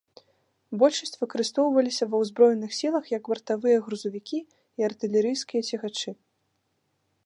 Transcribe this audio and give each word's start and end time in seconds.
Большасць 0.83 1.19
выкарыстоўваліся 1.23 2.07
ва 2.13 2.17
ўзброеных 2.23 2.71
сілах 2.79 3.05
як 3.17 3.23
бартавыя 3.35 3.77
грузавікі 3.89 4.39
і 4.45 4.81
артылерыйскія 4.93 5.61
цягачы. 5.73 6.11